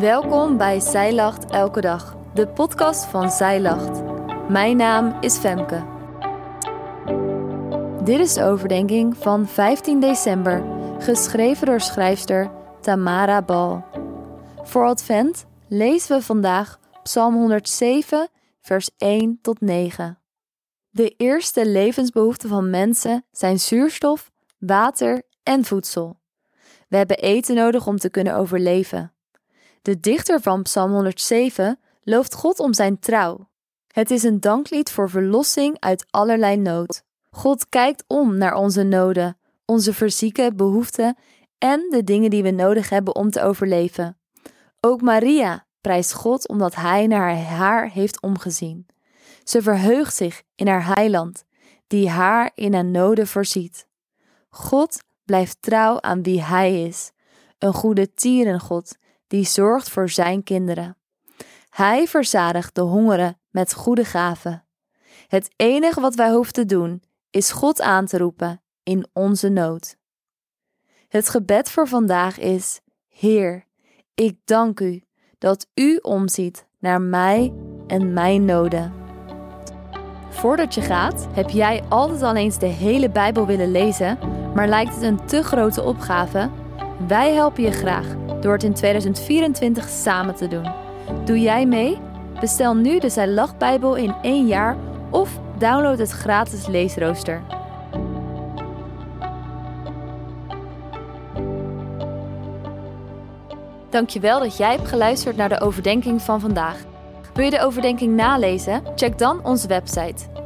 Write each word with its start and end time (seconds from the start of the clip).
Welkom 0.00 0.56
bij 0.56 0.80
Zij 0.80 1.14
Lacht 1.14 1.50
Elke 1.50 1.80
Dag, 1.80 2.16
de 2.34 2.48
podcast 2.48 3.04
van 3.04 3.30
Zij 3.30 3.60
Lacht. 3.60 4.02
Mijn 4.48 4.76
naam 4.76 5.16
is 5.20 5.36
Femke. 5.36 5.84
Dit 8.04 8.18
is 8.18 8.34
de 8.34 8.42
overdenking 8.42 9.16
van 9.16 9.48
15 9.48 10.00
december, 10.00 10.64
geschreven 10.98 11.66
door 11.66 11.80
schrijfster 11.80 12.50
Tamara 12.80 13.42
Bal. 13.42 13.84
Voor 14.62 14.86
Advent 14.86 15.46
lezen 15.68 16.16
we 16.16 16.22
vandaag 16.22 16.80
Psalm 17.02 17.34
107, 17.34 18.28
vers 18.60 18.90
1 18.98 19.38
tot 19.42 19.60
9. 19.60 20.18
De 20.90 21.14
eerste 21.16 21.66
levensbehoeften 21.66 22.48
van 22.48 22.70
mensen 22.70 23.24
zijn 23.30 23.58
zuurstof, 23.58 24.30
water 24.58 25.22
en 25.42 25.64
voedsel. 25.64 26.20
We 26.88 26.96
hebben 26.96 27.18
eten 27.18 27.54
nodig 27.54 27.86
om 27.86 27.98
te 27.98 28.10
kunnen 28.10 28.34
overleven. 28.34 29.15
De 29.86 30.00
dichter 30.00 30.40
van 30.40 30.62
Psalm 30.62 30.92
107 30.92 31.78
looft 32.02 32.34
God 32.34 32.60
om 32.60 32.74
zijn 32.74 32.98
trouw. 32.98 33.48
Het 33.86 34.10
is 34.10 34.22
een 34.22 34.40
danklied 34.40 34.90
voor 34.90 35.10
verlossing 35.10 35.76
uit 35.80 36.06
allerlei 36.10 36.56
nood. 36.56 37.02
God 37.30 37.68
kijkt 37.68 38.04
om 38.06 38.36
naar 38.36 38.54
onze 38.54 38.82
noden, 38.82 39.38
onze 39.64 39.94
fysieke 39.94 40.52
behoeften 40.54 41.16
en 41.58 41.86
de 41.90 42.04
dingen 42.04 42.30
die 42.30 42.42
we 42.42 42.50
nodig 42.50 42.88
hebben 42.88 43.14
om 43.14 43.30
te 43.30 43.42
overleven. 43.42 44.18
Ook 44.80 45.00
Maria 45.00 45.66
prijst 45.80 46.12
God 46.12 46.48
omdat 46.48 46.74
hij 46.74 47.06
naar 47.06 47.36
haar 47.36 47.90
heeft 47.90 48.22
omgezien. 48.22 48.86
Ze 49.44 49.62
verheugt 49.62 50.14
zich 50.14 50.42
in 50.54 50.66
haar 50.66 50.94
heiland, 50.94 51.44
die 51.86 52.08
haar 52.08 52.50
in 52.54 52.74
haar 52.74 52.84
noden 52.84 53.26
voorziet. 53.26 53.86
God 54.48 55.02
blijft 55.24 55.56
trouw 55.60 56.00
aan 56.00 56.22
wie 56.22 56.42
hij 56.42 56.82
is, 56.82 57.10
een 57.58 57.74
goede 57.74 58.14
tierengod 58.14 58.96
die 59.26 59.44
zorgt 59.44 59.90
voor 59.90 60.08
zijn 60.08 60.42
kinderen. 60.42 60.96
Hij 61.70 62.06
verzadigt 62.06 62.74
de 62.74 62.80
hongeren 62.80 63.40
met 63.50 63.74
goede 63.74 64.04
gaven. 64.04 64.64
Het 65.28 65.50
enige 65.56 66.00
wat 66.00 66.14
wij 66.14 66.30
hoeven 66.30 66.52
te 66.52 66.66
doen 66.66 67.02
is 67.30 67.50
God 67.50 67.80
aan 67.80 68.06
te 68.06 68.18
roepen 68.18 68.62
in 68.82 69.06
onze 69.12 69.48
nood. 69.48 69.96
Het 71.08 71.28
gebed 71.28 71.70
voor 71.70 71.88
vandaag 71.88 72.38
is: 72.38 72.80
Heer, 73.08 73.64
ik 74.14 74.38
dank 74.44 74.80
u 74.80 75.02
dat 75.38 75.66
u 75.74 75.98
omziet 76.02 76.66
naar 76.78 77.00
mij 77.00 77.52
en 77.86 78.12
mijn 78.12 78.44
noden. 78.44 78.92
Voordat 80.30 80.74
je 80.74 80.80
gaat, 80.80 81.28
heb 81.30 81.50
jij 81.50 81.82
altijd 81.88 82.22
al 82.22 82.34
eens 82.34 82.58
de 82.58 82.66
hele 82.66 83.10
Bijbel 83.10 83.46
willen 83.46 83.70
lezen, 83.70 84.18
maar 84.54 84.68
lijkt 84.68 84.94
het 84.94 85.02
een 85.02 85.26
te 85.26 85.42
grote 85.42 85.82
opgave? 85.82 86.50
Wij 87.06 87.32
helpen 87.32 87.62
je 87.62 87.72
graag 87.72 88.25
door 88.46 88.54
het 88.54 88.64
in 88.64 88.74
2024 88.74 89.88
samen 89.88 90.34
te 90.34 90.48
doen. 90.48 90.72
Doe 91.24 91.40
jij 91.40 91.66
mee? 91.66 91.98
Bestel 92.40 92.74
nu 92.74 92.98
de 92.98 93.08
Zij 93.08 93.28
Lach 93.28 93.56
Bijbel 93.56 93.94
in 93.94 94.14
één 94.22 94.46
jaar 94.46 94.76
of 95.10 95.40
download 95.58 95.98
het 95.98 96.10
gratis 96.10 96.66
leesrooster. 96.66 97.42
Dankjewel 103.90 104.38
dat 104.38 104.56
jij 104.56 104.70
hebt 104.76 104.88
geluisterd 104.88 105.36
naar 105.36 105.48
de 105.48 105.60
overdenking 105.60 106.22
van 106.22 106.40
vandaag. 106.40 106.76
Wil 107.34 107.44
je 107.44 107.50
de 107.50 107.60
overdenking 107.60 108.16
nalezen? 108.16 108.82
Check 108.96 109.18
dan 109.18 109.44
onze 109.44 109.68
website. 109.68 110.45